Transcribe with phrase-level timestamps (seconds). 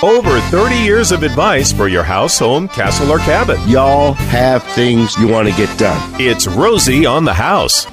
[0.00, 3.58] Over 30 years of advice for your house, home, castle, or cabin.
[3.68, 6.00] Y'all have things you want to get done.
[6.20, 7.84] It's Rosie on the House.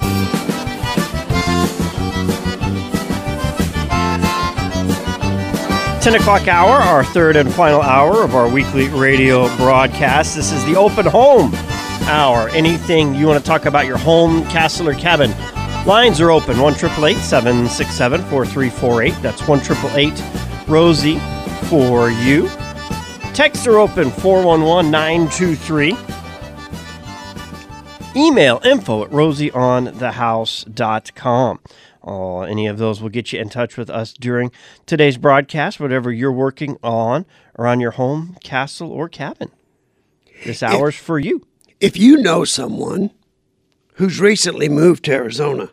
[6.03, 10.35] 10 o'clock hour, our third and final hour of our weekly radio broadcast.
[10.35, 11.55] This is the open home
[12.03, 12.49] hour.
[12.49, 15.31] Anything you want to talk about your home, castle, or cabin,
[15.87, 19.15] lines are open 1 767 4348.
[19.23, 19.61] That's 1
[20.67, 21.19] Rosie
[21.69, 22.49] for you.
[23.33, 25.97] Texts are open 411 923.
[28.15, 31.59] Email info at rosieonthehouse.com.
[32.05, 34.51] Uh, any of those will get you in touch with us during
[34.85, 37.25] today's broadcast, whatever you're working on
[37.57, 39.49] around your home, castle, or cabin.
[40.45, 41.47] This hour's if, for you.
[41.79, 43.09] If you know someone
[43.95, 45.71] who's recently moved to Arizona,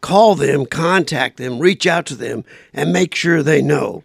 [0.00, 4.02] call them, contact them, reach out to them, and make sure they know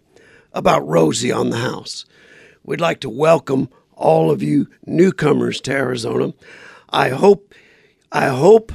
[0.52, 2.04] about Rosie on the House.
[2.64, 6.32] We'd like to welcome all of you newcomers to Arizona.
[6.88, 7.54] I hope,
[8.10, 8.72] I hope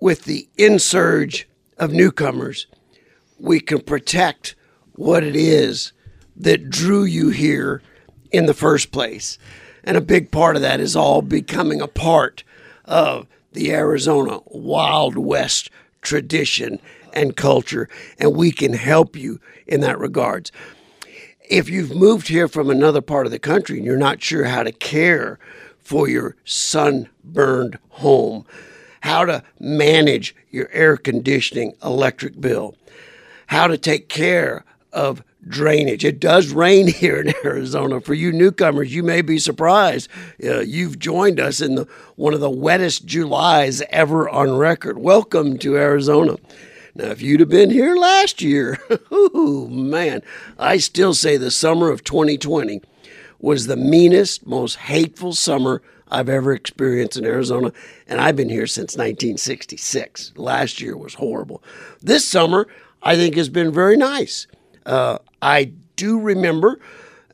[0.00, 2.66] with the insurge of newcomers,
[3.38, 4.54] we can protect
[4.92, 5.92] what it is
[6.36, 7.82] that drew you here
[8.32, 9.38] in the first place.
[9.84, 12.42] And a big part of that is all becoming a part
[12.84, 15.70] of the Arizona Wild West
[16.02, 16.80] tradition
[17.12, 17.88] and culture,
[18.18, 20.50] and we can help you in that regards.
[21.48, 24.62] If you've moved here from another part of the country and you're not sure how
[24.62, 25.38] to care
[25.78, 28.46] for your sunburned home,
[29.02, 32.76] how to manage your air conditioning electric bill,
[33.48, 36.02] how to take care of drainage.
[36.02, 38.00] It does rain here in Arizona.
[38.00, 40.08] For you newcomers, you may be surprised.
[40.42, 44.96] Uh, you've joined us in the, one of the wettest Julys ever on record.
[44.96, 46.36] Welcome to Arizona.
[46.94, 48.78] Now, if you'd have been here last year,
[49.10, 50.22] oh man,
[50.58, 52.80] I still say the summer of 2020
[53.40, 57.72] was the meanest, most hateful summer I've ever experienced in Arizona,
[58.06, 60.32] and I've been here since 1966.
[60.36, 61.62] Last year was horrible.
[62.00, 62.68] This summer,
[63.02, 64.46] I think, has been very nice.
[64.86, 66.78] Uh, I do remember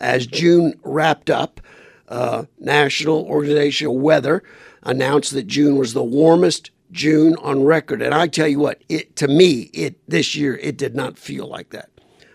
[0.00, 1.60] as June wrapped up,
[2.08, 4.42] uh, National Organization of Weather
[4.82, 8.02] announced that June was the warmest June on record.
[8.02, 11.46] And I tell you what, it to me, it this year it did not feel
[11.46, 11.90] like that.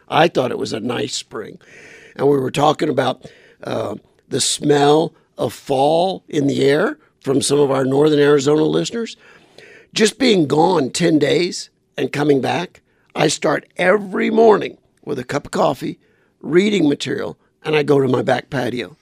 [0.07, 1.59] I thought it was a nice spring,
[2.15, 3.25] and we were talking about
[3.63, 3.95] uh,
[4.27, 9.17] the smell of fall in the air from some of our northern Arizona listeners.
[9.93, 12.81] Just being gone 10 days and coming back,
[13.15, 15.99] I start every morning with a cup of coffee,
[16.39, 18.95] reading material, and I go to my back patio.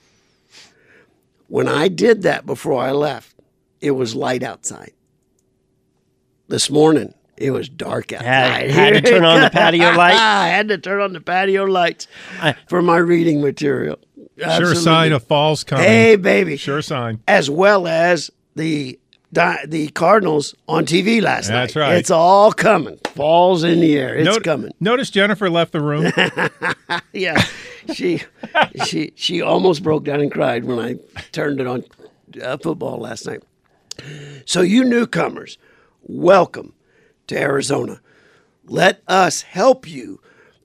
[1.48, 3.34] When I did that before I left,
[3.80, 4.92] it was light outside.
[6.48, 8.26] This morning, it was dark outside.
[8.26, 10.14] Had, had to turn on the patio light.
[10.14, 12.06] I had to turn on the patio lights
[12.68, 13.98] for my reading material.
[14.40, 14.74] Absolutely.
[14.74, 15.84] Sure sign of fall's coming.
[15.84, 16.56] Hey, baby.
[16.56, 17.20] Sure sign.
[17.28, 18.98] As well as the
[19.32, 21.60] the Cardinals on TV last That's night.
[21.60, 21.96] That's right.
[21.96, 22.98] It's all coming.
[23.14, 24.14] Falls in the air.
[24.16, 24.70] It's Not- coming.
[24.78, 26.12] Notice Jennifer left the room.
[27.12, 27.42] yeah,
[27.92, 28.22] she
[28.84, 30.96] she she almost broke down and cried when I
[31.32, 31.84] turned it on
[32.40, 33.42] uh, football last night.
[34.44, 35.58] So you newcomers,
[36.06, 36.74] welcome
[37.26, 38.00] to Arizona.
[38.66, 40.20] Let us help you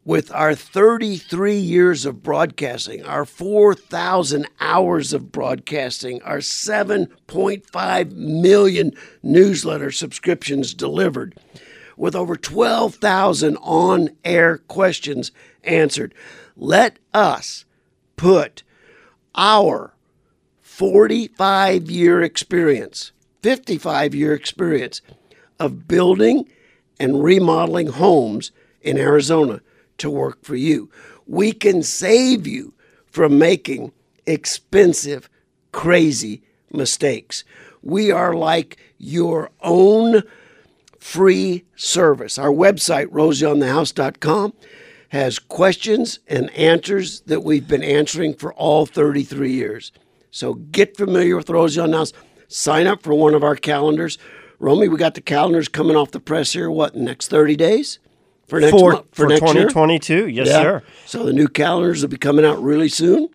[0.06, 8.92] with our 33 years of broadcasting, our 4,000 hours of broadcasting, our 7.5 million
[9.22, 11.36] newsletter subscriptions delivered,
[11.96, 15.32] with over 12,000 on air questions
[15.64, 16.14] answered.
[16.56, 17.66] Let us
[18.16, 18.64] put
[19.36, 19.94] our
[20.62, 23.12] 45 year experience,
[23.42, 25.02] 55 year experience
[25.60, 26.48] of building
[27.00, 29.62] and remodeling homes in Arizona
[29.98, 30.90] to work for you.
[31.28, 32.74] We can save you
[33.06, 33.92] from making
[34.26, 35.30] expensive,
[35.72, 37.44] crazy mistakes.
[37.82, 40.24] We are like your own
[41.00, 42.38] free service.
[42.38, 44.54] Our website, rosieonthehouse.com,
[45.10, 49.92] has questions and answers that we've been answering for all 33 years.
[50.32, 52.14] So get familiar with Rosie on the House.
[52.48, 54.18] Sign up for one of our calendars.
[54.60, 58.00] Romy, we got the calendars coming off the press here, what, next 30 days?
[58.50, 60.14] for next for, month, for, for next 2022.
[60.14, 60.28] Year?
[60.28, 60.62] Yes, yeah.
[60.62, 60.84] sir.
[61.06, 63.30] So the new calendars will be coming out really soon.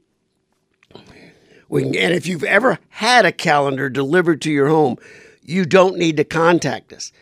[1.68, 4.96] We can, and if you've ever had a calendar delivered to your home,
[5.42, 7.12] you don't need to contact us.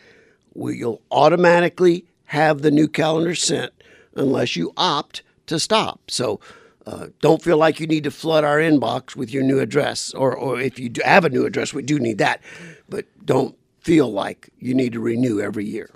[0.53, 3.71] We, you'll automatically have the new calendar sent
[4.15, 6.11] unless you opt to stop.
[6.11, 6.39] So
[6.85, 10.35] uh, don't feel like you need to flood our inbox with your new address, or,
[10.35, 12.41] or if you do have a new address, we do need that.
[12.89, 15.89] But don't feel like you need to renew every year.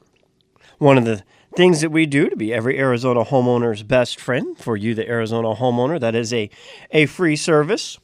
[0.77, 1.23] One of the
[1.55, 5.55] things that we do to be every Arizona homeowner's best friend for you, the Arizona
[5.55, 5.99] homeowner.
[5.99, 6.49] That is a,
[6.91, 7.97] a free service.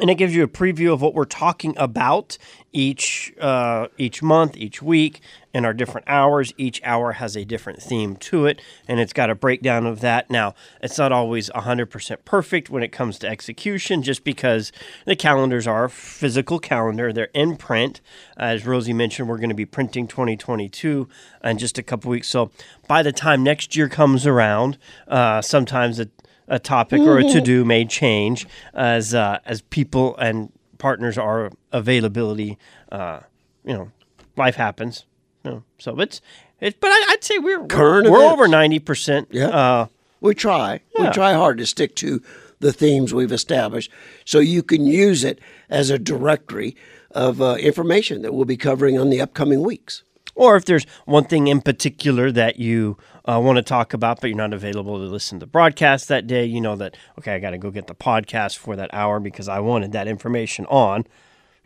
[0.00, 2.38] And it gives you a preview of what we're talking about
[2.72, 5.20] each uh, each month, each week,
[5.52, 6.54] and our different hours.
[6.56, 10.30] Each hour has a different theme to it, and it's got a breakdown of that.
[10.30, 14.72] Now, it's not always 100% perfect when it comes to execution, just because
[15.06, 17.12] the calendars are physical calendar.
[17.12, 18.00] They're in print.
[18.36, 21.08] As Rosie mentioned, we're going to be printing 2022
[21.42, 22.28] in just a couple weeks.
[22.28, 22.50] So
[22.86, 24.78] by the time next year comes around,
[25.08, 26.10] uh, sometimes it
[26.50, 31.50] a topic or a to do may change as uh, as people and partners are
[31.72, 32.58] availability.
[32.92, 33.20] Uh,
[33.64, 33.90] you know,
[34.36, 35.06] life happens.
[35.44, 36.20] You know, so it's
[36.60, 36.76] it's.
[36.78, 39.28] But I, would say we're Current we're, we're over ninety percent.
[39.30, 39.48] Yeah.
[39.48, 39.86] Uh,
[40.20, 40.80] We try.
[40.98, 41.06] Yeah.
[41.06, 42.20] We try hard to stick to
[42.58, 43.90] the themes we've established
[44.26, 45.38] so you can use it
[45.70, 46.76] as a directory
[47.10, 50.02] of uh, information that we'll be covering on the upcoming weeks.
[50.34, 52.96] or if there's one thing in particular that you
[53.28, 56.26] uh, want to talk about, but you're not available to listen to the broadcast that
[56.26, 59.20] day, you know that okay, I got to go get the podcast for that hour
[59.20, 61.06] because I wanted that information on.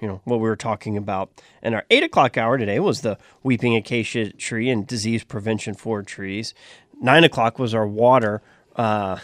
[0.00, 1.30] You know what we were talking about,
[1.62, 6.02] and our eight o'clock hour today was the weeping acacia tree and disease prevention for
[6.02, 6.52] trees.
[7.00, 8.42] Nine o'clock was our water
[8.76, 9.18] uh,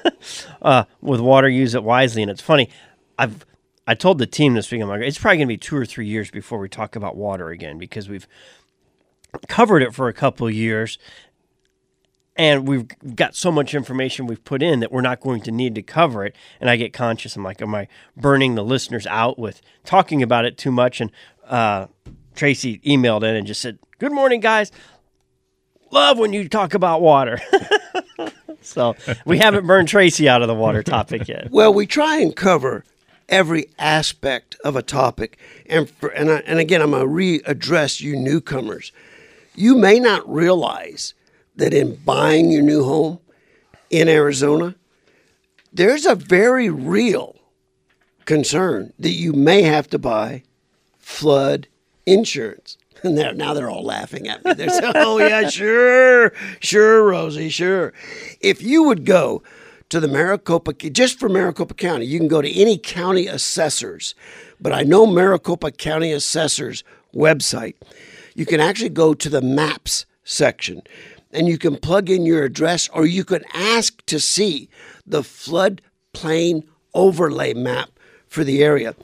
[0.62, 2.68] uh, with water use it wisely, and it's funny.
[3.18, 3.46] I've
[3.86, 5.84] I told the team this week, I'm like, it's probably going to be two or
[5.84, 8.28] three years before we talk about water again because we've
[9.48, 10.98] covered it for a couple of years
[12.36, 15.74] and we've got so much information we've put in that we're not going to need
[15.74, 16.34] to cover it.
[16.60, 20.44] And i get conscious i'm like am i burning the listeners out with talking about
[20.44, 21.00] it too much?
[21.00, 21.10] And
[21.46, 21.86] uh,
[22.34, 24.72] tracy emailed in and just said good morning guys.
[25.90, 27.38] Love when you talk about water.
[28.64, 31.48] So we haven't burned tracy out of the water topic yet.
[31.50, 32.84] Well, we try and cover
[33.28, 38.16] every aspect of a topic, and for, and I, and again, I'm gonna readdress you
[38.16, 38.92] newcomers.
[39.54, 41.14] You may not realize
[41.56, 43.18] that in buying your new home
[43.90, 44.74] in Arizona,
[45.72, 47.36] there's a very real
[48.24, 50.42] concern that you may have to buy
[50.98, 51.68] flood
[52.06, 52.78] insurance.
[53.04, 54.52] And they're, now they're all laughing at me.
[54.52, 57.92] They're saying, oh, yeah, sure, sure, Rosie, sure.
[58.40, 59.42] If you would go
[59.88, 64.14] to the Maricopa, just for Maricopa County, you can go to any county assessors,
[64.60, 67.74] but I know Maricopa County Assessors website.
[68.36, 70.82] You can actually go to the maps section
[71.32, 74.68] and you can plug in your address or you can ask to see
[75.06, 76.64] the floodplain
[76.94, 77.90] overlay map
[78.28, 78.94] for the area.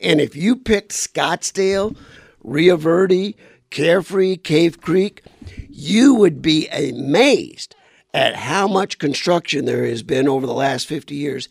[0.00, 1.96] And if you picked Scottsdale,
[2.42, 3.36] Rio Verde,
[3.70, 5.22] Carefree, Cave Creek,
[5.68, 7.74] you would be amazed
[8.12, 11.48] at how much construction there has been over the last 50 years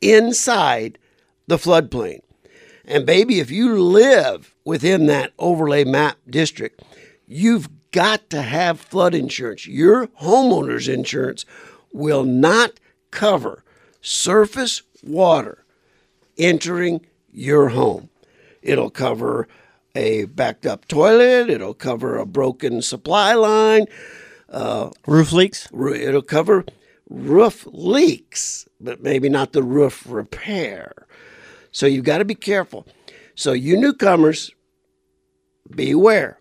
[0.00, 0.98] inside
[1.46, 2.20] the floodplain.
[2.84, 6.82] And baby, if you live within that overlay map district,
[7.26, 9.68] you've got to have flood insurance.
[9.68, 11.44] Your homeowner's insurance
[11.92, 12.80] will not
[13.12, 13.62] cover
[14.00, 15.64] surface water
[16.36, 18.10] entering your home.
[18.62, 19.46] It'll cover
[19.94, 23.86] a backed up toilet, it'll cover a broken supply line,
[24.48, 26.64] uh, roof leaks it'll cover
[27.08, 31.06] roof leaks, but maybe not the roof repair.
[31.70, 32.88] So you've got to be careful.
[33.36, 34.50] So you newcomers,
[35.70, 36.40] beware.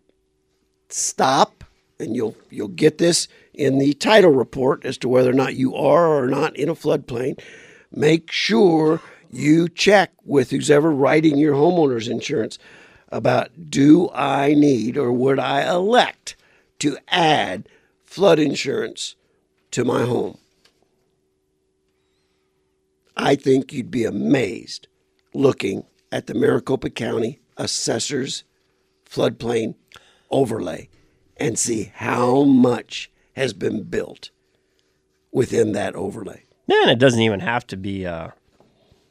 [0.94, 1.64] Stop,
[2.00, 5.76] and you'll you'll get this in the title report as to whether or not you
[5.76, 7.40] are or not in a floodplain.
[7.92, 9.02] Make sure
[9.32, 12.60] you check with who's ever writing your homeowner's insurance
[13.10, 16.36] about do I need or would I elect
[16.78, 17.68] to add
[18.06, 19.16] flood insurance
[19.72, 20.38] to my home.
[23.18, 24.88] I think you'd be amazed
[25.34, 28.44] looking at the Maricopa County Assessor's
[29.10, 29.74] floodplain
[30.34, 30.90] overlay
[31.38, 34.30] and see how much has been built
[35.32, 36.44] within that overlay.
[36.68, 38.34] man it doesn't even have to be a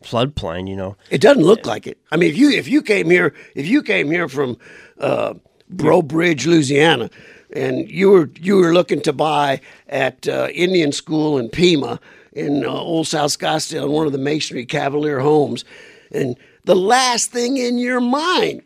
[0.02, 1.98] floodplain you know It doesn't look like it.
[2.10, 4.56] I mean, if you if you came here if you came here from
[4.98, 5.34] uh,
[5.68, 7.08] Breaux Bridge, Louisiana,
[7.54, 12.00] and you were you were looking to buy at uh, Indian School in Pima
[12.32, 15.64] in uh, Old South Scottsdale one of the Masonry Cavalier homes,
[16.10, 18.62] and the last thing in your mind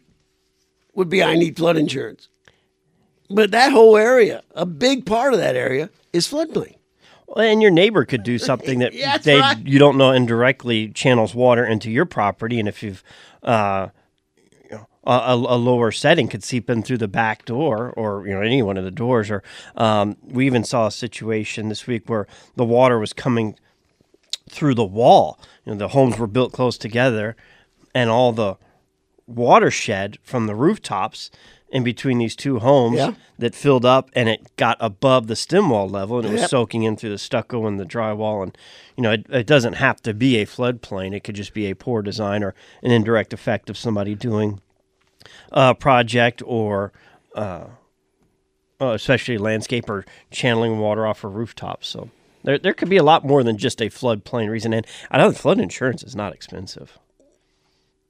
[0.94, 2.28] would be I need flood insurance.
[3.28, 6.76] But that whole area, a big part of that area, is floodplain.
[7.26, 9.58] Well, and your neighbor could do something that Yeah, they right.
[9.66, 13.02] you don't know indirectly channels water into your property, and if you've
[13.42, 13.88] uh,
[14.70, 18.34] you know, a, a lower setting could seep in through the back door or you
[18.34, 19.30] know any one of the doors.
[19.30, 19.42] Or
[19.76, 23.56] um, we even saw a situation this week where the water was coming
[24.48, 25.40] through the wall.
[25.64, 27.34] You know, the homes were built close together,
[27.92, 28.56] and all the
[29.26, 31.32] watershed from the rooftops
[31.68, 33.14] in between these two homes Yeah.
[33.38, 36.50] that filled up and it got above the stem wall level and it was Yep.
[36.50, 38.42] soaking in through the stucco and the drywall.
[38.44, 38.56] And
[38.96, 41.14] you know it, it doesn't have to be a floodplain.
[41.14, 44.60] It could just be a poor design or an indirect effect of somebody doing
[45.50, 46.92] a project or
[47.34, 47.64] uh,
[48.80, 52.10] uh, especially landscape or channeling water off of rooftops so
[52.44, 54.72] there, there could be a lot more than just a floodplain reason.
[54.72, 56.98] And i know flood insurance is not expensive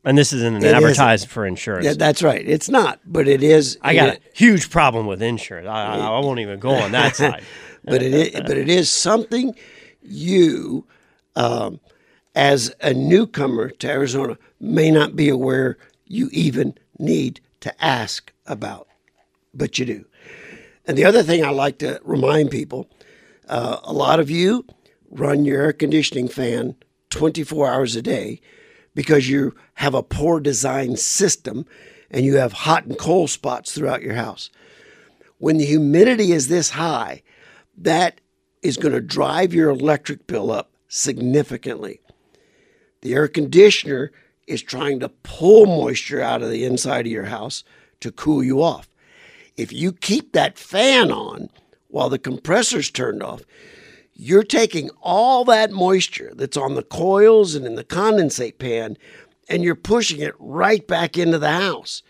[0.07, 0.77] and this isn't an It isn't.
[0.77, 2.47] advertised for insurance Yeah, that's right.
[2.49, 3.77] It's not, but it is.
[3.83, 5.69] I got it- a huge problem with insurance.
[5.69, 7.43] I, I, I won't even go on that side.
[7.85, 9.55] but it is, but it is something
[10.03, 10.87] you,
[11.35, 11.81] um,
[12.35, 18.87] as a newcomer to Arizona, may not be aware you even need to ask about,
[19.53, 20.05] but you do.
[20.87, 22.89] And the other thing I like to remind people,
[23.49, 24.65] uh, a lot of you
[25.11, 26.77] run your air conditioning fan
[27.11, 28.41] 24 hours a day
[28.97, 31.65] because you have a poor design system
[32.11, 34.51] and you have hot and cold spots throughout your house
[35.39, 37.23] when the humidity is this high,
[37.77, 38.21] that
[38.63, 42.01] is going to drive your electric bill up significantly.
[43.03, 44.13] The air conditioner
[44.47, 47.65] is trying to pull moisture out of the inside of your house
[48.01, 48.89] to cool you off.
[49.57, 51.51] If you keep that fan on
[51.89, 53.43] while the compressor's turned off,
[54.19, 58.97] you're taking all that moisture that's on the coils and in the condensate pan
[59.49, 62.03] and you're pushing it right back into the house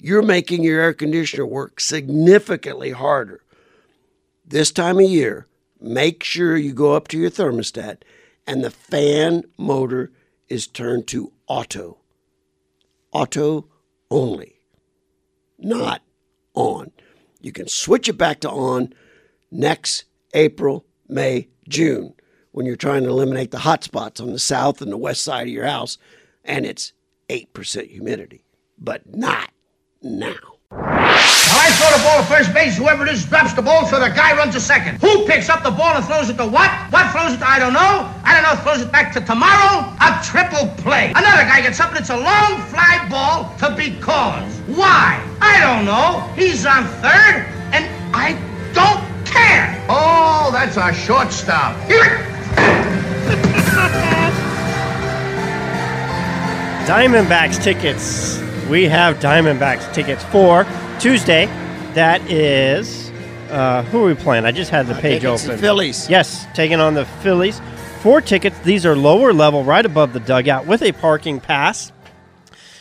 [0.00, 3.42] you're making your air conditioner work significantly harder.
[4.46, 5.46] This time of year,
[5.80, 8.02] make sure you go up to your thermostat
[8.46, 10.12] and the fan motor
[10.48, 11.98] is turned to auto.
[13.12, 13.66] Auto
[14.10, 14.60] only,
[15.58, 16.02] not
[16.54, 16.92] on.
[17.40, 18.92] You can switch it back to on
[19.50, 22.14] next April, May, June
[22.52, 25.46] when you're trying to eliminate the hot spots on the south and the west side
[25.46, 25.96] of your house
[26.44, 26.92] and it's
[27.28, 28.42] 8% humidity,
[28.78, 29.50] but not
[30.02, 30.34] now.
[30.72, 32.76] I throw the ball to first base.
[32.76, 35.00] Whoever it is drops the ball, so the guy runs to second.
[35.00, 36.70] Who picks up the ball and throws it to what?
[36.90, 38.12] What throws it to I don't know.
[38.24, 38.62] I don't know.
[38.62, 39.88] Throws it back to tomorrow.
[40.00, 41.10] A triple play.
[41.14, 44.58] Another guy gets up and it's a long fly ball to beat callers.
[44.76, 45.24] Why?
[45.40, 46.20] I don't know.
[46.34, 48.32] He's on third, and I
[48.74, 49.77] don't care.
[49.88, 51.76] Oh, that's a shortstop.
[51.88, 52.24] Here.
[56.86, 58.38] Diamondbacks tickets.
[58.68, 60.66] We have Diamondbacks tickets for
[60.98, 61.46] Tuesday.
[61.94, 63.10] That is,
[63.50, 64.44] uh, who are we playing?
[64.46, 65.60] I just had the page think it's the open.
[65.60, 66.08] Phillies.
[66.08, 67.60] Yes, taking on the Phillies.
[68.00, 68.58] Four tickets.
[68.60, 71.92] These are lower level, right above the dugout, with a parking pass.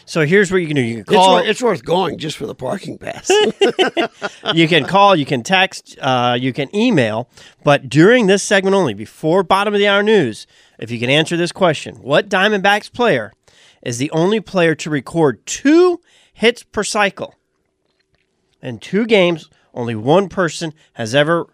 [0.07, 1.33] So here's what you can do: you can It's, call.
[1.33, 3.29] wor- it's worth going just for the parking pass.
[4.53, 7.29] you can call, you can text, uh, you can email.
[7.63, 10.47] But during this segment only, before bottom of the hour news,
[10.79, 13.33] if you can answer this question, what Diamondbacks player
[13.81, 15.99] is the only player to record two
[16.33, 17.35] hits per cycle?
[18.61, 21.47] In two games, only one person has ever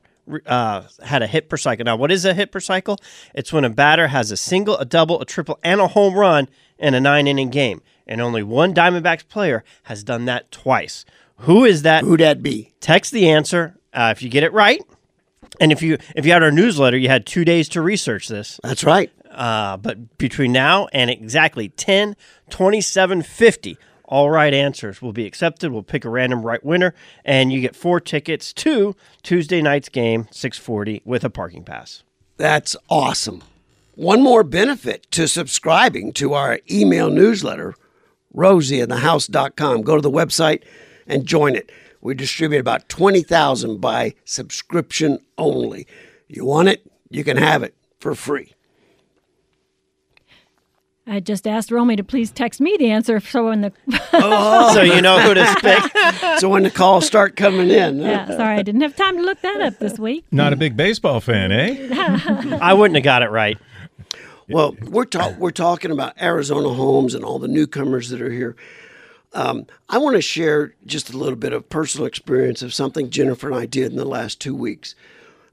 [0.46, 1.86] uh, had a hit per cycle.
[1.86, 2.98] Now, what is a hit per cycle?
[3.34, 6.48] It's when a batter has a single, a double, a triple, and a home run
[6.78, 7.82] in a nine inning game.
[8.08, 11.06] And only one Diamondbacks player has done that twice.
[11.38, 12.04] Who is that?
[12.04, 12.74] Who'd that be?
[12.80, 14.82] Text the answer uh, if you get it right.
[15.60, 18.60] And if you if you had our newsletter, you had two days to research this.
[18.64, 19.12] That's right.
[19.30, 22.16] Uh, but between now and exactly 10,
[22.50, 25.72] 27, 50, all right answers will be accepted.
[25.72, 26.94] We'll pick a random right winner,
[27.26, 32.04] and you get four tickets to Tuesday night's game, 640, with a parking pass.
[32.38, 33.44] That's awesome.
[33.96, 37.76] One more benefit to subscribing to our email newsletter,
[38.36, 39.82] rosieonthehouse.com.
[39.84, 40.64] Go to the website
[41.08, 41.72] and join it.
[42.02, 45.88] We distribute about 20,000 by subscription only.
[46.28, 46.86] You want it?
[47.10, 48.54] You can have it for free.
[51.06, 53.74] I just asked Romy to please text me the answer so when the
[54.14, 55.84] oh, So you know who to pick.
[56.40, 59.40] So when the calls start coming in, yeah, sorry I didn't have time to look
[59.42, 60.26] that up this week.
[60.32, 61.90] Not a big baseball fan, eh?
[62.62, 63.58] I wouldn't have got it right.
[64.50, 65.06] Well, we're
[65.38, 68.56] we're talking about Arizona homes and all the newcomers that are here.
[69.34, 73.48] Um, I want to share just a little bit of personal experience of something Jennifer
[73.48, 74.96] and I did in the last two weeks.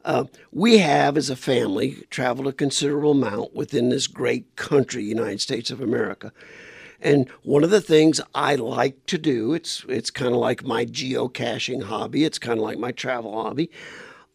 [0.04, 5.40] Uh, we have, as a family, traveled a considerable amount within this great country, United
[5.40, 6.32] States of America.
[7.00, 10.84] And one of the things I like to do, it's it's kind of like my
[10.84, 13.70] geocaching hobby, it's kind of like my travel hobby.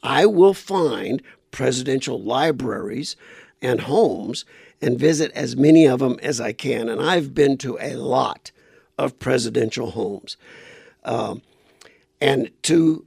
[0.01, 1.21] I will find
[1.55, 3.15] presidential libraries
[3.61, 4.43] and homes
[4.81, 6.89] and visit as many of them as I can.
[6.89, 8.51] And I've been to a lot
[8.97, 10.35] of presidential homes.
[11.03, 11.41] Um,
[12.19, 13.05] and to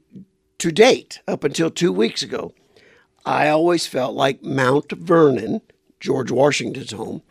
[0.58, 2.52] to date, up until two weeks ago,
[3.24, 5.60] I always felt like Mount Vernon,
[6.00, 7.22] George Washington's home,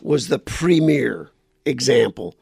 [0.00, 1.30] was the premier
[1.66, 2.36] example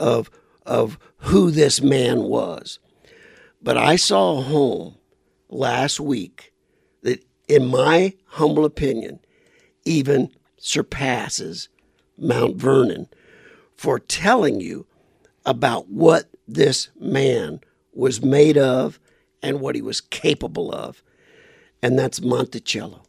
[0.00, 0.30] of
[0.64, 2.78] of who this man was.
[3.62, 4.96] But I saw a home
[5.48, 6.52] last week
[7.48, 9.20] in my humble opinion,
[9.84, 11.68] even surpasses
[12.18, 13.08] Mount Vernon
[13.74, 14.86] for telling you
[15.44, 17.60] about what this man
[17.92, 18.98] was made of
[19.42, 21.02] and what he was capable of.
[21.82, 23.02] And that's Monticello.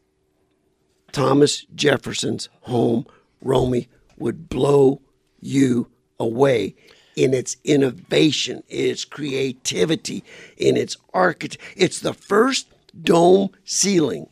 [1.11, 3.07] Thomas Jefferson's home,
[3.41, 5.01] Romy, would blow
[5.39, 5.87] you
[6.19, 6.75] away
[7.15, 10.23] in its innovation, in its creativity,
[10.57, 11.73] in its architecture.
[11.75, 12.67] It's the first
[13.01, 14.27] dome ceiling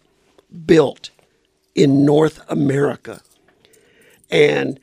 [0.65, 1.09] built
[1.73, 3.21] in North America.
[4.29, 4.79] And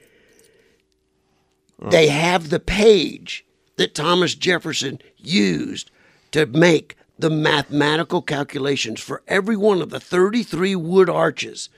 [1.91, 3.45] they have the page
[3.77, 5.91] that Thomas Jefferson used
[6.31, 11.69] to make the mathematical calculations for every one of the 33 wood arches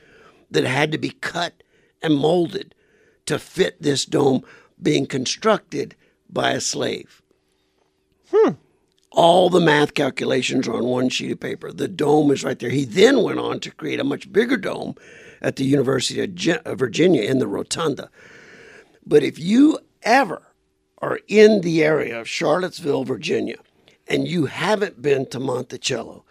[0.51, 1.63] that had to be cut
[2.03, 2.75] and molded
[3.27, 4.45] to fit this dome
[4.81, 5.95] being constructed
[6.29, 7.23] by a slave.
[8.31, 8.53] Hmm.
[9.17, 11.71] All the math calculations are on one sheet of paper.
[11.71, 12.71] The dome is right there.
[12.71, 14.97] He then went on to create a much bigger dome
[15.41, 18.11] at the University of of uh, Virginia in the Rotunda.
[19.07, 20.43] But if you ever
[20.99, 23.59] are in the area of Charlottesville, Virginia,
[24.09, 26.25] and you haven't been to Monticello,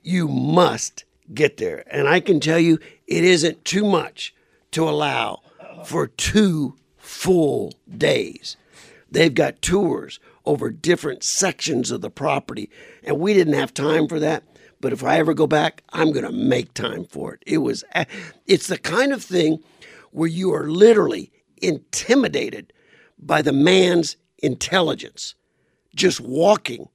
[0.00, 1.82] you must get there.
[1.90, 2.78] And I can tell you,
[3.08, 4.32] it isn't too much
[4.70, 5.42] to allow
[5.84, 8.56] for two full days.
[9.10, 12.70] They've got tours over different sections of the property,
[13.02, 14.44] and we didn't have time for that.
[14.80, 17.42] But if I ever go back, I'm going to make time for it.
[17.46, 18.04] It was, eh,
[18.46, 19.62] it's the kind of thing
[20.10, 21.32] where you are literally
[21.62, 22.72] intimidated
[23.18, 25.34] by the man's intelligence
[25.94, 26.88] just walking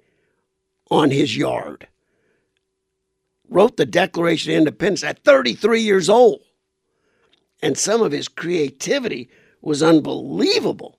[0.92, 1.88] on his yard.
[3.50, 6.42] Wrote the Declaration of Independence at 33 years old.
[7.62, 9.30] And some of his creativity
[9.62, 10.99] was unbelievable.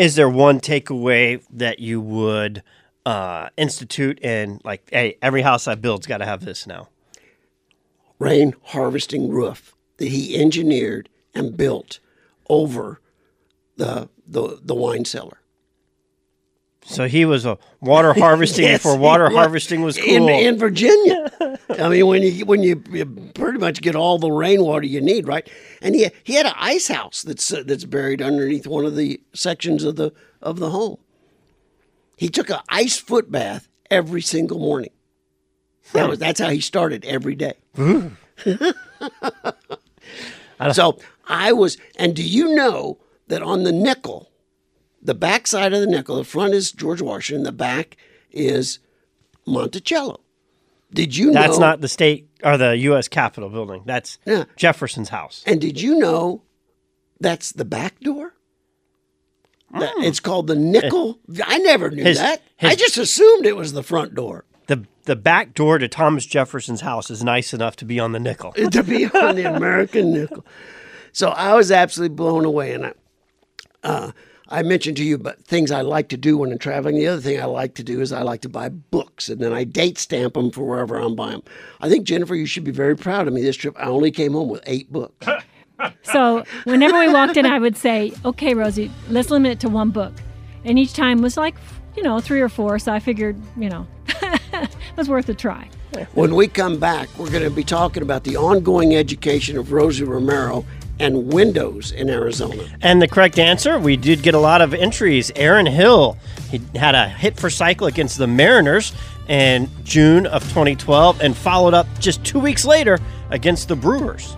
[0.00, 2.62] Is there one takeaway that you would
[3.04, 6.88] uh, institute and like, hey, every house I build's got to have this now?
[8.18, 12.00] Rain harvesting roof that he engineered and built
[12.48, 13.02] over
[13.76, 15.39] the the, the wine cellar.
[16.82, 20.28] So he was a water harvesting Yes, before water harvesting was in, cool.
[20.28, 21.30] in Virginia.
[21.78, 25.26] I mean, when you when you, you pretty much get all the rainwater you need,
[25.28, 25.48] right?
[25.82, 29.20] And he he had an ice house that's uh, that's buried underneath one of the
[29.34, 30.96] sections of the of the home.
[32.16, 34.90] He took an ice foot bath every single morning.
[35.92, 37.54] That was that's how he started every day.
[40.72, 44.29] so I was, and do you know that on the nickel,
[45.02, 47.96] the back side of the nickel, the front is George Washington, the back
[48.30, 48.78] is
[49.46, 50.20] Monticello.
[50.92, 51.66] Did you know That's know?
[51.66, 53.06] not the state or the U.S.
[53.08, 53.82] Capitol building.
[53.86, 54.44] That's Yeah.
[54.56, 55.42] Jefferson's house.
[55.46, 56.42] And did you know
[57.20, 58.34] that's the back door?
[59.72, 61.20] That- it's called the nickel.
[61.44, 62.42] I never knew His- that.
[62.60, 64.44] I just assumed it was the front door.
[64.66, 68.20] The the back door to Thomas Jefferson's house is nice enough to be on the
[68.20, 68.52] nickel.
[68.70, 70.44] to be on the American nickel.
[71.12, 72.92] So I was absolutely blown away, and I,
[73.82, 74.12] uh,
[74.52, 76.96] I mentioned to you about things I like to do when I'm traveling.
[76.96, 79.52] The other thing I like to do is I like to buy books, and then
[79.52, 81.42] I date stamp them for wherever I'm buying them.
[81.80, 83.76] I think Jennifer, you should be very proud of me this trip.
[83.78, 85.26] I only came home with eight books.
[86.02, 89.88] So whenever we walked in, I would say, "Okay, Rosie, let's limit it to one
[89.88, 90.12] book,"
[90.62, 91.54] and each time was like,
[91.96, 92.78] you know, three or four.
[92.78, 95.70] So I figured, you know, it was worth a try.
[96.12, 100.04] When we come back, we're going to be talking about the ongoing education of Rosie
[100.04, 100.66] Romero
[101.00, 102.62] and windows in Arizona.
[102.82, 105.32] And the correct answer, we did get a lot of entries.
[105.34, 106.16] Aaron Hill,
[106.50, 108.92] he had a hit for cycle against the Mariners
[109.26, 112.98] in June of 2012 and followed up just two weeks later
[113.30, 114.36] against the Brewers.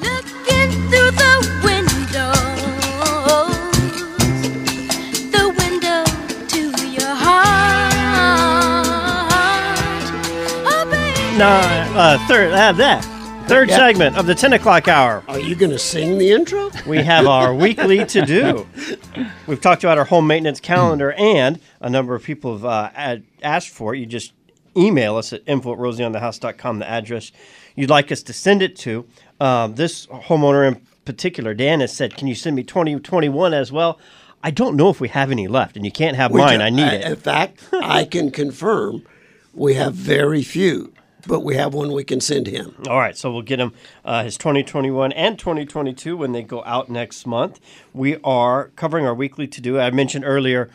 [0.00, 1.60] Looking through the
[11.44, 11.50] No,
[12.00, 13.04] uh, third, uh, that.
[13.48, 13.76] Third Yeah.
[13.76, 15.22] segment of the 10 o'clock hour.
[15.28, 16.70] Are you going to sing the intro?
[16.86, 18.66] We have our weekly to do.
[19.46, 23.68] We've talked about our home maintenance calendar, and a number of people have uh, asked
[23.68, 23.98] for it.
[23.98, 24.32] You just
[24.74, 27.30] email us at info at rosieonthehouse.com, the address
[27.76, 29.04] you'd like us to send it to.
[29.38, 33.98] Um, this homeowner in particular, Dan, has said, Can you send me 2021 as well?
[34.42, 36.60] I don't know if we have any left, and you can't have We mine.
[36.60, 37.04] do- I need In it.
[37.04, 39.02] In fact, I can confirm
[39.52, 40.92] we have very few,
[41.26, 42.74] but we have one we can send him.
[42.88, 43.72] All right, so we'll get him
[44.04, 47.60] uh, his 2021 and 2022 when they go out next month.
[47.92, 49.78] We are covering our weekly to do.
[49.78, 50.70] I mentioned earlier,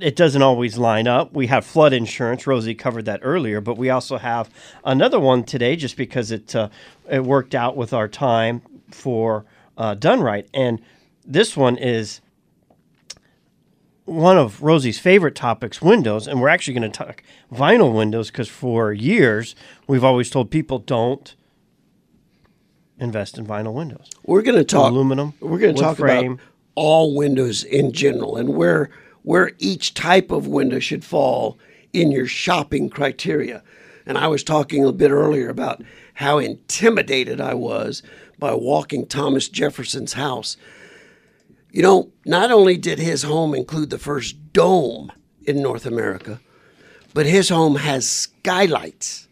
[0.00, 1.32] it doesn't always line up.
[1.32, 2.46] We have flood insurance.
[2.46, 4.48] Rosie covered that earlier, but we also have
[4.84, 6.68] another one today just because it uh,
[7.08, 8.62] it worked out with our time.
[8.90, 9.44] for
[9.76, 10.46] uh, done right.
[10.52, 10.80] And
[11.24, 12.20] this one is
[14.10, 16.26] one of Rosie's favorite topics, windows.
[16.26, 19.54] And we're actually going to talk vinyl windows because for years
[19.86, 21.34] we've always told people don't
[22.98, 24.10] invest in vinyl windows.
[24.24, 26.32] We're going to talk Aluminum, We're going to talk frame.
[26.32, 26.44] about
[26.74, 28.90] all windows in general and where
[29.22, 31.58] where each type of window should fall
[31.92, 33.62] in your shopping criteria.
[34.06, 35.82] And I was talking a bit earlier about
[36.14, 38.02] how intimidated I was
[38.38, 40.56] by walking Thomas Jefferson's house.
[41.72, 45.12] You know, not only did his home include the first dome
[45.44, 46.40] in North America,
[47.14, 49.28] but his home has skylights,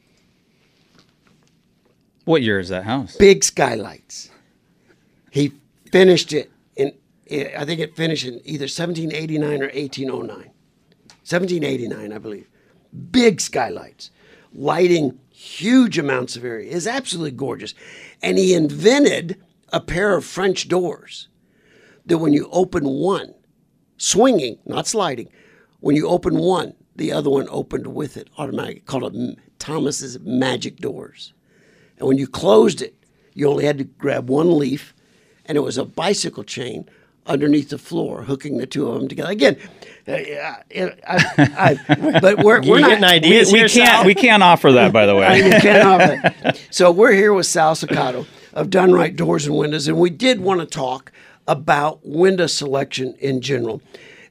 [2.24, 3.16] What year is that house?
[3.16, 4.31] big skylights.
[5.31, 5.53] He
[5.90, 6.92] finished it in,
[7.29, 10.51] eh, I think it finished in either 1789 or 1809.
[11.24, 12.48] 1789, I believe.
[13.11, 14.11] Big skylights,
[14.55, 16.74] lighting huge amounts of area.
[16.74, 17.74] It's absolutely gorgeous.
[18.22, 19.37] And he invented
[19.72, 21.29] a pair of French doors
[22.08, 23.34] that when you open one,
[23.96, 25.28] swinging, not sliding,
[25.80, 30.78] when you open one, the other one opened with it automatically, called it Thomas's magic
[30.78, 31.32] doors.
[31.98, 32.94] And when you closed it,
[33.34, 34.94] you only had to grab one leaf,
[35.46, 36.88] and it was a bicycle chain
[37.26, 39.30] underneath the floor, hooking the two of them together.
[39.30, 39.56] Again,
[40.08, 40.64] uh, I,
[41.06, 44.04] I, I, but we're, we're not getting ideas we here, can't Sal?
[44.04, 45.36] we can't offer that by the way.
[45.44, 45.64] you can't
[46.00, 46.66] have it.
[46.70, 50.40] So we're here with Sal Sacato of Done Right Doors and Windows, and we did
[50.40, 51.12] want to talk
[51.48, 53.82] about window selection in general.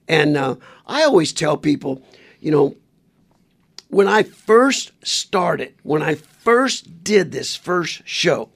[0.07, 2.01] And uh, I always tell people,
[2.39, 2.75] you know,
[3.89, 8.49] when I first started, when I first did this first show,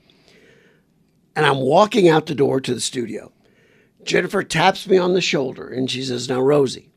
[1.36, 3.32] and I'm walking out the door to the studio,
[4.04, 6.91] Jennifer taps me on the shoulder and she says, Now, Rosie,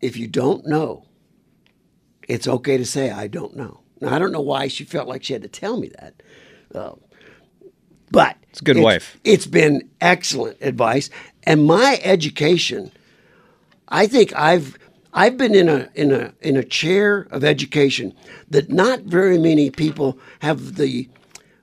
[0.00, 1.04] if you don't know,
[2.28, 3.80] it's okay to say I don't know.
[4.00, 6.22] Now I don't know why she felt like she had to tell me that,
[6.74, 6.92] uh,
[8.10, 9.18] but it's a good wife.
[9.24, 11.10] It's been excellent advice,
[11.44, 12.90] and my education.
[13.88, 14.78] I think I've
[15.14, 18.14] I've been in a in a in a chair of education
[18.50, 21.08] that not very many people have the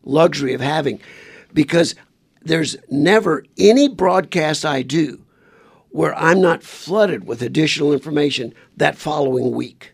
[0.04, 1.00] luxury of having,
[1.54, 1.96] because
[2.42, 5.22] there's never any broadcast I do
[5.90, 9.94] where I'm not flooded with additional information that following week.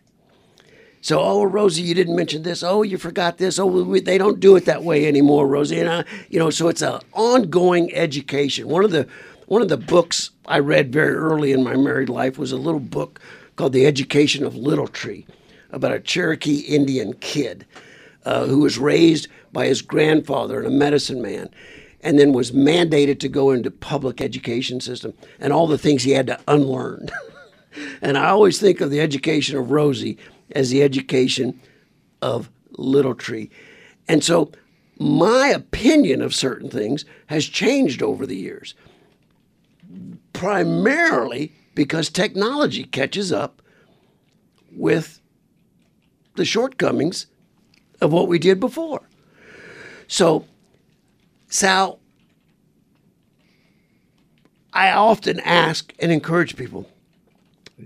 [1.02, 2.62] So, oh, Rosie, you didn't mention this.
[2.62, 3.58] Oh, you forgot this.
[3.58, 5.80] Oh, we, they don't do it that way anymore, Rosie.
[5.80, 8.68] And I, you know, so it's an ongoing education.
[8.68, 9.08] One of the
[9.46, 12.80] one of the books I read very early in my married life was a little
[12.80, 13.20] book
[13.56, 15.26] called The Education of Little Tree
[15.72, 17.66] about a Cherokee Indian kid
[18.24, 21.50] uh, who was raised by his grandfather and a medicine man
[22.00, 26.12] and then was mandated to go into public education system and all the things he
[26.12, 27.08] had to unlearn.
[28.02, 30.16] and I always think of the education of Rosie
[30.54, 31.60] as the education
[32.20, 33.50] of Little Tree.
[34.08, 34.52] And so
[34.98, 38.74] my opinion of certain things has changed over the years,
[40.32, 43.62] primarily because technology catches up
[44.70, 45.20] with
[46.36, 47.26] the shortcomings
[48.00, 49.08] of what we did before.
[50.08, 50.46] So,
[51.48, 52.00] Sal,
[54.72, 56.88] I often ask and encourage people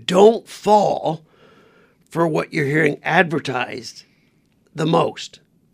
[0.05, 1.25] don't fall
[2.09, 4.03] for what you're hearing advertised
[4.73, 5.39] the most.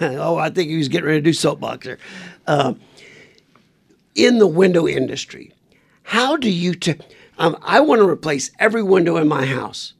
[0.00, 1.98] oh, I think he was getting ready to do soapboxer.
[2.46, 2.80] Um,
[4.14, 5.52] in the window industry,
[6.02, 6.74] how do you?
[6.74, 6.94] T-
[7.38, 9.94] um, I want to replace every window in my house.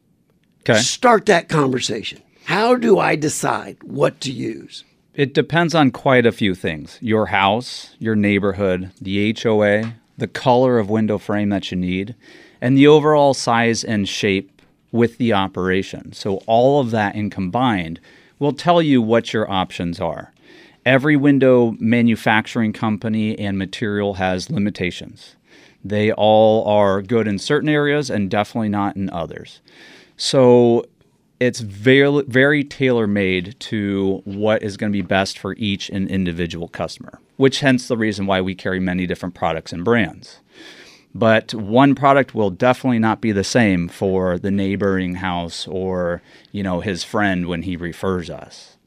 [0.68, 0.80] Okay.
[0.80, 2.20] Start that conversation.
[2.44, 4.84] How do I decide what to use?
[5.14, 10.78] It depends on quite a few things your house, your neighborhood, the HOA, the color
[10.78, 12.14] of window frame that you need,
[12.60, 14.57] and the overall size and shape
[14.92, 16.12] with the operation.
[16.12, 18.00] So, all of that in combined
[18.38, 20.32] will tell you what your options are.
[20.86, 25.36] Every window manufacturing company and material has limitations.
[25.84, 29.60] They all are good in certain areas and definitely not in others.
[30.16, 30.84] So,
[31.40, 36.08] it's very very tailor made to what is going to be best for each and
[36.08, 40.40] individual customer which hence the reason why we carry many different products and brands
[41.14, 46.62] but one product will definitely not be the same for the neighboring house or you
[46.62, 48.78] know his friend when he refers us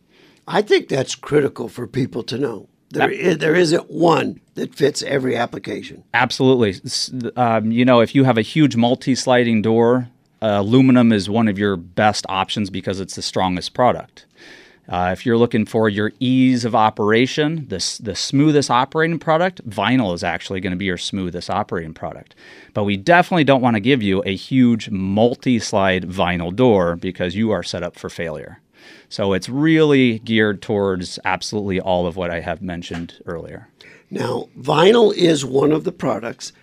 [0.48, 2.68] I think that's critical for people to know.
[2.90, 6.04] There, is, there isn't one that fits every application.
[6.14, 6.76] Absolutely.
[7.38, 10.10] Um, you know, if you have a huge multi-sliding door,
[10.42, 14.26] uh, aluminum is one of your best options because it's the strongest product.
[14.90, 20.14] Uh, if you're looking for your ease of operation, the, the smoothest operating product, vinyl
[20.14, 22.36] is actually going to be your smoothest operating product.
[22.74, 27.36] But we definitely don't want to give you a huge multi slide vinyl door because
[27.36, 28.60] you are set up for failure.
[29.08, 33.68] So it's really geared towards absolutely all of what I have mentioned earlier.
[34.10, 36.54] Now, vinyl is one of the products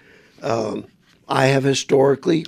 [0.42, 0.86] um,
[1.28, 2.46] I have historically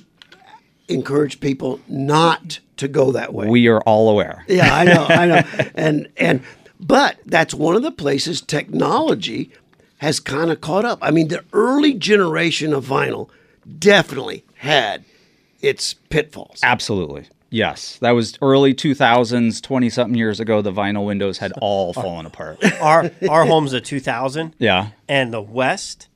[0.89, 3.47] encouraged people not to go that way.
[3.49, 4.45] We are all aware.
[4.49, 5.43] Yeah, I know, I know.
[5.75, 6.43] And and
[6.79, 9.51] but that's one of the places technology
[9.99, 10.99] has kind of caught up.
[11.03, 13.29] I mean, the early generation of vinyl
[13.79, 15.05] definitely had
[15.61, 16.61] its pitfalls.
[16.63, 17.29] Absolutely.
[17.51, 17.99] Yes.
[17.99, 20.63] That was early 2000s, 20 something years ago.
[20.63, 22.65] The vinyl windows had all fallen apart.
[22.81, 24.55] Our our home's a 2000.
[24.59, 24.91] Yeah.
[25.09, 26.09] And the west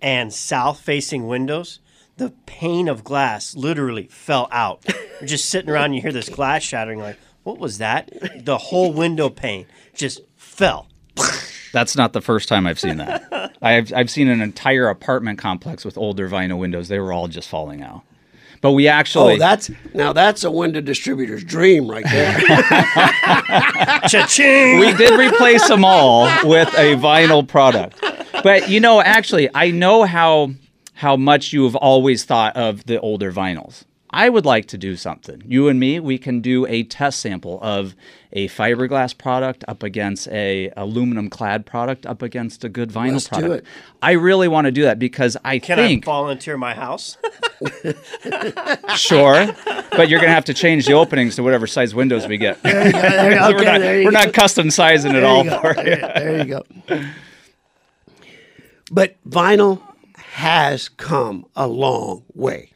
[0.00, 1.80] and south facing windows,
[2.16, 4.84] the pane of glass literally fell out.
[5.20, 7.00] You're just sitting around, and you hear this glass shattering.
[7.00, 8.10] Like, what was that?
[8.44, 10.88] The whole window pane just fell.
[11.72, 13.56] That's not the first time I've seen that.
[13.62, 16.88] I've, I've seen an entire apartment complex with older vinyl windows.
[16.88, 18.02] They were all just falling out.
[18.60, 19.34] But we actually.
[19.34, 22.38] Oh, that's now that's a window distributor's dream right there.
[24.08, 24.78] Cha-ching!
[24.78, 28.02] we did replace them all with a vinyl product.
[28.42, 30.52] But you know, actually, I know how
[30.94, 33.84] how much you have always thought of the older vinyls.
[34.10, 35.42] I would like to do something.
[35.44, 37.96] You and me, we can do a test sample of
[38.32, 43.24] a fiberglass product up against a aluminum clad product up against a good vinyl Let's
[43.24, 43.66] do product.
[43.66, 43.72] it.
[44.02, 47.18] I really want to do that because I Can think I volunteer my house?
[48.96, 49.46] sure,
[49.90, 52.62] but you're gonna have to change the openings to whatever size windows we get.
[52.62, 53.00] There you go.
[53.00, 53.52] There you go.
[53.56, 54.18] we're not, there you we're go.
[54.18, 55.58] not custom sizing it all go.
[55.60, 55.96] for you.
[55.96, 57.04] There, there you go.
[58.92, 59.82] But vinyl
[60.34, 62.68] has come a long way.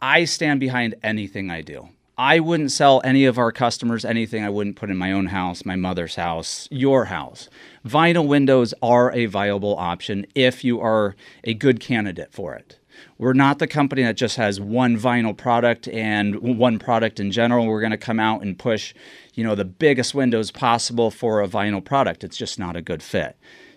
[0.00, 1.88] I stand behind anything I do.
[2.16, 5.64] I wouldn't sell any of our customers anything I wouldn't put in my own house,
[5.64, 7.48] my mother's house, your house.
[7.84, 12.78] Vinyl windows are a viable option if you are a good candidate for it.
[13.18, 17.66] We're not the company that just has one vinyl product and one product in general.
[17.66, 18.94] We're going to come out and push,
[19.34, 22.22] you know, the biggest windows possible for a vinyl product.
[22.22, 23.36] It's just not a good fit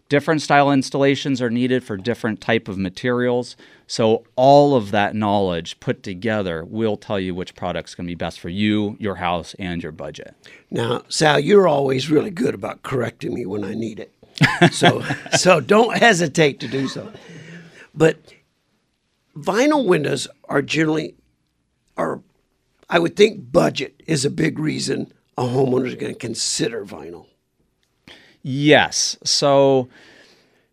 [0.09, 3.55] different style installations are needed for different type of materials
[3.87, 8.15] so all of that knowledge put together will tell you which product's going to be
[8.15, 10.35] best for you your house and your budget
[10.69, 14.13] Now, Sal, you're always really good about correcting me when I need it.
[14.73, 15.03] So,
[15.37, 17.11] so don't hesitate to do so.
[17.95, 18.19] But
[19.35, 21.15] vinyl windows are generally
[21.97, 22.21] are
[22.89, 27.27] I would think budget is a big reason a homeowner is going to consider vinyl.
[28.47, 29.17] Yes.
[29.23, 29.89] So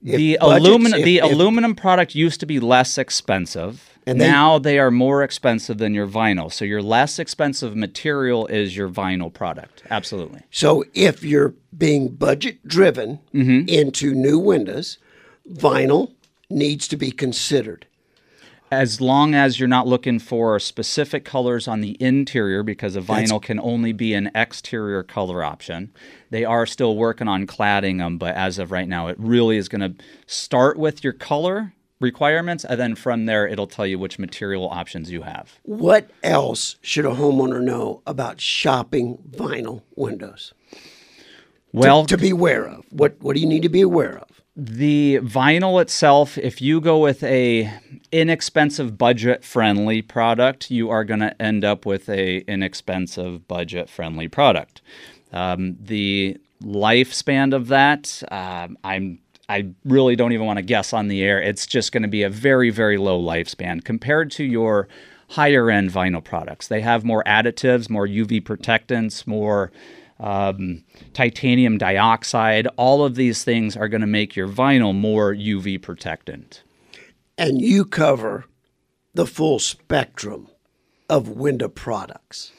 [0.02, 3.90] the budgets- aluminum if- the if- aluminum product used to be less expensive.
[4.06, 6.52] And they- now they are more expensive than your vinyl.
[6.52, 9.82] So your less expensive material is your vinyl product.
[9.90, 10.40] Absolutely.
[10.50, 13.66] So if you're being budget driven Mm-hmm.
[13.68, 14.98] into new windows,
[15.50, 16.12] vinyl
[16.50, 17.86] needs to be considered.
[18.80, 23.40] As long as you're not looking for specific colors on the interior because a vinyl
[23.40, 25.92] can only be an exterior color option
[26.30, 29.68] they are still working on cladding them but as of right now it really is
[29.68, 34.18] going to start with your color requirements and then from there it'll tell you which
[34.18, 40.52] material options you have What else should a homeowner know about shopping vinyl windows?
[41.72, 42.84] well to be aware of.
[42.90, 44.33] What what do you need to be aware of?
[44.56, 47.72] The vinyl itself, if you go with a
[48.12, 54.28] inexpensive budget friendly product, you are going to end up with a inexpensive budget friendly
[54.28, 54.80] product.
[55.32, 61.08] Um, the lifespan of that, um, I'm I really don't even want to guess on
[61.08, 61.42] the air.
[61.42, 64.86] It's just going to be a very very low lifespan compared to your
[65.30, 66.68] higher end vinyl products.
[66.68, 69.72] They have more additives, more UV protectants, more
[70.20, 72.66] um, titanium dioxide.
[72.76, 76.62] All of these things are going to make your vinyl more UV protectant.
[77.36, 78.44] And you cover
[79.14, 80.48] the full spectrum
[81.08, 82.52] of window products.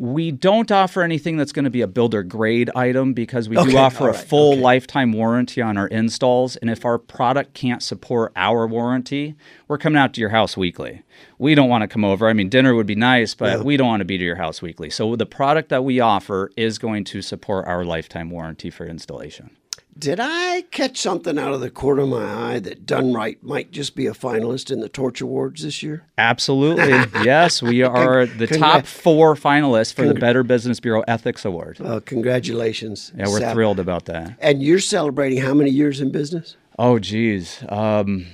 [0.00, 3.72] We don't offer anything that's going to be a builder grade item because we Okay,
[3.72, 4.60] do offer all a full okay.
[4.60, 6.54] lifetime warranty on our installs.
[6.54, 9.34] And if our product can't support our warranty,
[9.66, 11.02] we're coming out to your house weekly.
[11.38, 12.28] We don't want to come over.
[12.28, 14.62] I mean, dinner would be nice, but we don't want to be to your house
[14.62, 14.88] weekly.
[14.88, 19.50] So the product that we offer is going to support our lifetime warranty for installation.
[19.98, 23.72] Did I catch something out of the corner of my eye that Done Right might
[23.72, 26.04] just be a finalist in the Torch Awards this year?
[26.16, 26.90] Absolutely.
[27.24, 31.80] yes, we are the top four finalists for the Better Business Bureau Ethics Award.
[31.80, 33.10] Uh, congratulations.
[33.16, 33.54] Yeah, we're Sal.
[33.54, 34.36] thrilled about that.
[34.38, 36.56] And you're celebrating how many years in business?
[36.78, 37.64] Oh, geez.
[37.68, 38.26] Um,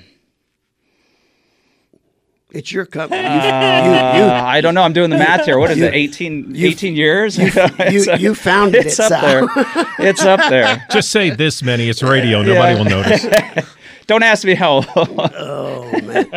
[2.55, 3.23] It's your company.
[3.25, 4.83] You, uh, I don't know.
[4.83, 5.59] I'm doing the math here.
[5.59, 5.95] What is You- it?
[5.95, 7.37] 18, 18 years?
[7.37, 9.47] you, It's, uh, you founded it's it, up Sal.
[9.47, 9.87] there.
[10.09, 10.87] It's up there.
[10.91, 11.89] Just say this many.
[11.89, 12.43] It's radio.
[12.43, 13.27] Nobody will notice.
[14.07, 14.85] Don't ask me how.
[14.97, 16.31] Oh man.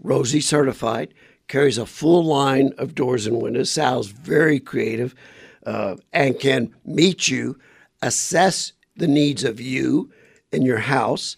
[0.00, 1.14] Rosie certified.
[1.46, 3.70] Carries a full line of doors and windows.
[3.70, 5.14] Sal's very creative
[5.64, 7.56] uh, and can meet you,
[8.02, 10.10] assess the needs of you
[10.52, 11.36] and your house,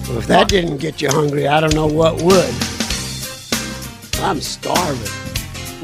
[0.09, 2.55] Well, if that didn't get you hungry, I don't know what would.
[4.23, 5.34] I'm starving.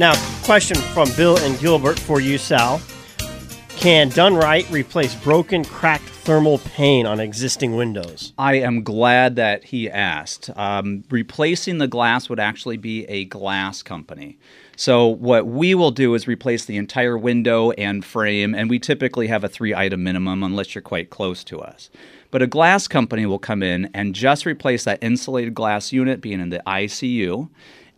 [0.00, 2.80] Now, question from Bill and Gilbert for you, Sal.
[3.76, 8.32] Can Done Right replace broken, cracked thermal pane on existing windows?
[8.38, 10.48] I am glad that he asked.
[10.56, 14.38] Um, replacing the glass would actually be a glass company.
[14.74, 19.26] So, what we will do is replace the entire window and frame, and we typically
[19.26, 21.90] have a three item minimum unless you're quite close to us.
[22.30, 26.40] But a glass company will come in and just replace that insulated glass unit being
[26.40, 27.50] in the IGU,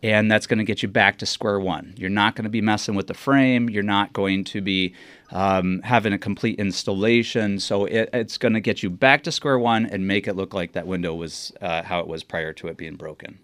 [0.03, 1.93] and that's going to get you back to square one.
[1.97, 3.69] You're not going to be messing with the frame.
[3.69, 4.93] You're not going to be
[5.31, 7.57] um, having a complete installation.
[7.59, 10.53] So it, it's going to get you back to square one and make it look
[10.53, 13.39] like that window was uh, how it was prior to it being broken.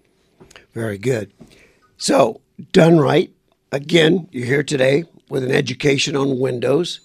[0.73, 1.31] Very good.
[1.97, 2.41] So,
[2.73, 3.31] done right.
[3.71, 6.99] Again, you're here today with an education on Windows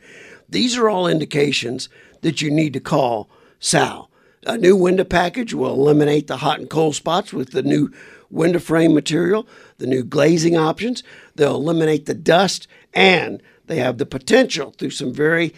[0.48, 1.88] these are all indications
[2.20, 4.09] that you need to call Sal.
[4.46, 7.92] A new window package will eliminate the hot and cold spots with the new
[8.30, 11.02] window frame material, the new glazing options.
[11.34, 15.54] They'll eliminate the dust, and they have the potential through some very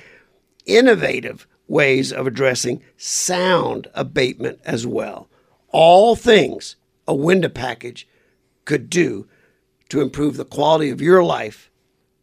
[0.67, 5.29] innovative ways of addressing sound abatement as well.
[5.69, 6.75] All things
[7.07, 8.09] a window package
[8.65, 9.29] could do
[9.91, 11.71] to improve the quality of your life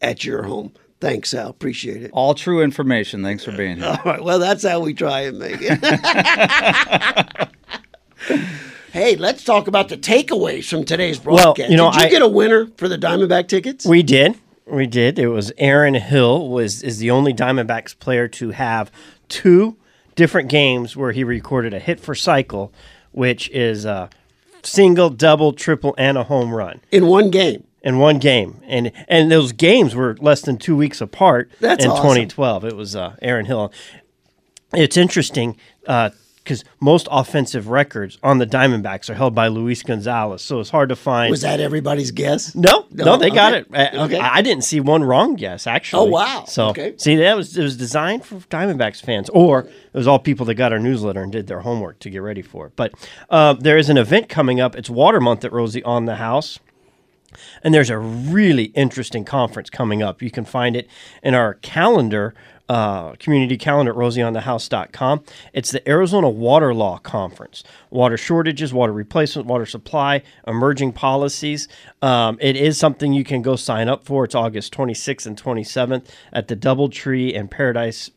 [0.02, 0.74] at your home.
[1.02, 1.50] Thanks, Sal.
[1.50, 2.12] Appreciate it.
[2.14, 3.24] All true information.
[3.24, 3.86] Thanks for being here.
[4.06, 4.24] All right.
[4.24, 5.80] Well, that's how we try and make it.
[8.92, 11.60] hey, let's talk about the takeaways from today's broadcast.
[11.60, 13.86] Well, you know, Did you I- get a winner for the Diamondback tickets?
[13.86, 14.38] We did.
[14.66, 15.18] We did.
[15.18, 18.92] It was Aaron Hill was is the only Diamondbacks player to have
[19.28, 19.78] two
[20.16, 22.72] different games where he recorded a hit for cycle,
[23.12, 24.10] which is a
[24.62, 27.64] single, double, triple, and a home run in one game.
[27.82, 28.62] In one game.
[28.68, 32.04] And and those games were less than two weeks apart That's in awesome.
[32.04, 32.66] 2012.
[32.66, 33.72] It was uh, Aaron Hill.
[34.74, 40.60] It's interesting because most offensive records on the Diamondbacks are held by Luis Gonzalez, so
[40.60, 41.30] it's hard to find.
[41.32, 42.54] Was that everybody's guess?
[42.56, 43.18] No, no, No?
[43.18, 43.68] they got it.
[43.74, 44.18] Uh, Okay.
[44.20, 46.08] I, I didn't see one wrong guess actually.
[46.08, 46.46] Oh, wow.
[46.48, 46.94] So Okay.
[46.98, 50.56] see, that was it was designed for Diamondbacks fans, or it was all people that
[50.56, 52.74] got our newsletter and did their homework to get ready for it.
[52.76, 52.94] But
[53.32, 54.76] uh, there is an event coming up.
[54.76, 56.60] It's Water Month at Rosie on the House.
[57.64, 60.22] And there's a really interesting conference coming up.
[60.22, 60.88] You can find it
[61.24, 62.34] in our calendar,
[62.68, 65.24] uh, community calendar at rosieonthehouse.com.
[65.54, 67.64] It's the Arizona Water Law Conference.
[67.90, 71.68] Water shortages, water replacement, water supply, emerging policies.
[72.02, 74.26] Um, it is something you can go sign up for.
[74.26, 78.12] It's August 26th and 27th at the Doubletree and Paradise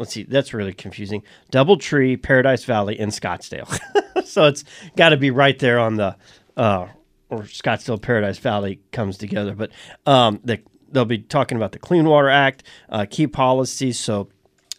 [0.00, 1.22] let's see, that's really confusing.
[1.52, 3.68] Doubletree, Paradise Valley, in Scottsdale.
[4.24, 4.64] so it's
[4.96, 6.16] got to be right there on the,
[6.56, 6.86] uh,
[7.30, 9.54] or Scottsdale, Paradise Valley comes together.
[9.54, 9.70] But
[10.04, 10.60] um, the,
[10.90, 13.98] they'll be talking about the Clean Water Act, uh, key policies.
[13.98, 14.28] So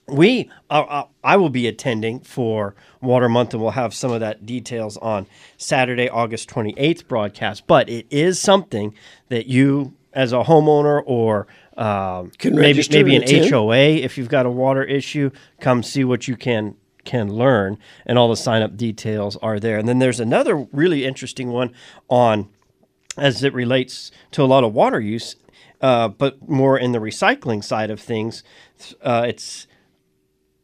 [0.07, 4.19] we, uh, uh, I will be attending for Water Month, and we'll have some of
[4.19, 5.27] that details on
[5.57, 7.65] Saturday, August 28th broadcast.
[7.67, 8.93] But it is something
[9.29, 11.47] that you, as a homeowner or
[11.77, 13.49] um, maybe maybe an attend?
[13.49, 15.31] HOA if you've got a water issue,
[15.61, 19.77] come see what you can can learn, and all the sign up details are there.
[19.77, 21.73] And then there's another really interesting one
[22.09, 22.49] on
[23.17, 25.35] as it relates to a lot of water use,
[25.81, 28.43] uh, but more in the recycling side of things.
[29.01, 29.67] Uh, it's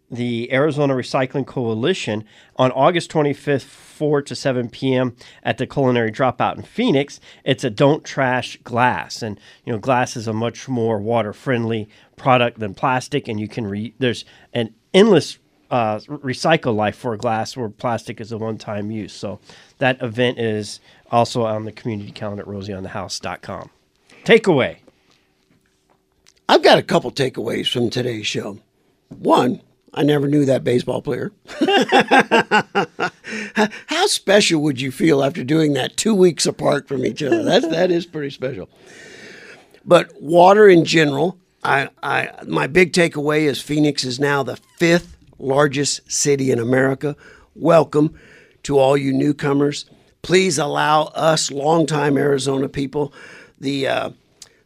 [0.10, 2.24] the Arizona Recycling Coalition
[2.56, 5.16] on August 25th, 4 to 7 p.m.
[5.44, 7.20] at the Culinary Dropout in Phoenix.
[7.44, 9.22] It's a don't trash glass.
[9.22, 13.28] And, you know, glass is a much more water friendly product than plastic.
[13.28, 14.24] And you can, re- there's
[14.54, 19.13] an endless uh, recycle life for glass where plastic is a one time use.
[19.13, 19.39] So
[19.80, 20.80] that event is
[21.11, 23.70] also on the community calendar at rosieonthehouse.com.
[24.24, 24.78] Takeaway.
[26.49, 28.59] I've got a couple takeaways from today's show.
[29.09, 29.61] One,
[29.93, 31.32] I never knew that baseball player.
[33.88, 37.43] How special would you feel after doing that two weeks apart from each other?
[37.43, 38.70] That's that is pretty special.
[39.84, 45.16] But water in general, I, I my big takeaway is Phoenix is now the fifth
[45.40, 47.16] largest city in America.
[47.56, 48.18] Welcome
[48.64, 49.86] to all you newcomers.
[50.22, 53.14] Please allow us longtime Arizona people
[53.60, 54.10] the uh,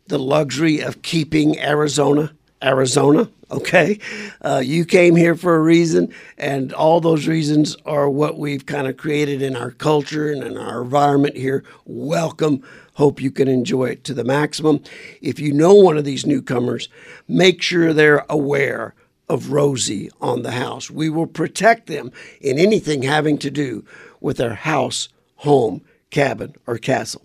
[0.08, 3.30] the luxury of keeping Arizona Arizona.
[3.50, 4.00] Okay,
[4.44, 8.88] uh, you came here for a reason, and all those reasons are what we've kind
[8.88, 11.66] of created in our culture and in our environment here.
[11.86, 12.64] Welcome.
[12.94, 14.82] Hope you can enjoy it to the maximum.
[15.22, 16.88] If you know one of these newcomers,
[17.28, 18.96] make sure they're aware
[19.32, 20.92] of Rosie on the house.
[20.92, 22.12] We will protect them
[22.42, 23.86] in anything having to do
[24.20, 25.08] with their house,
[25.38, 27.22] home, cabin, or castle.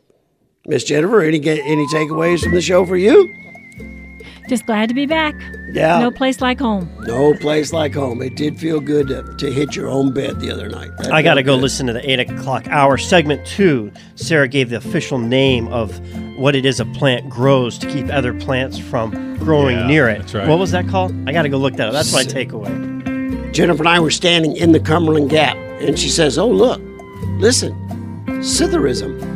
[0.67, 3.29] Miss Jennifer, any any takeaways from the show for you?
[4.49, 5.35] Just glad to be back.
[5.73, 5.99] Yeah.
[5.99, 6.89] No place like home.
[7.01, 8.23] No place like home.
[8.23, 10.91] It did feel good to, to hit your own bed the other night.
[10.99, 11.63] That I got to go good.
[11.63, 13.91] listen to the eight o'clock hour segment two.
[14.15, 15.99] Sarah gave the official name of
[16.39, 20.19] what it is a plant grows to keep other plants from growing Yeah, near it.
[20.21, 20.49] that's right.
[20.49, 21.13] What was that called?
[21.29, 21.93] I got to go look that up.
[21.93, 23.53] That's my takeaway.
[23.53, 26.81] Jennifer and I were standing in the Cumberland Gap, and she says, "Oh look,
[27.41, 27.75] listen,
[28.43, 29.36] Sitherism."